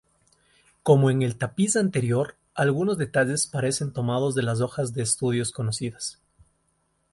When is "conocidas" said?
5.53-6.19